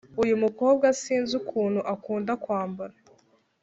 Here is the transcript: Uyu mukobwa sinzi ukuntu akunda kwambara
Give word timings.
Uyu 0.23 0.35
mukobwa 0.43 0.87
sinzi 1.01 1.33
ukuntu 1.41 1.79
akunda 1.93 2.31
kwambara 2.43 2.95